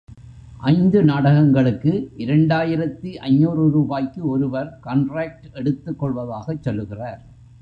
ஐந்து 0.61 1.03
நாடகங்களுக்கு 1.03 1.91
இரண்டு 2.15 2.53
ஆயிரத்து 2.55 3.19
ஐநூறு 3.19 3.69
ரூபாய்க்கு 3.69 4.21
ஒருவர் 4.29 4.79
கண்டிராக்ட் 4.83 5.45
எடுத்துக் 5.53 5.99
கொள்வதாகச் 5.99 6.63
சொல்லுகிறார். 6.63 7.21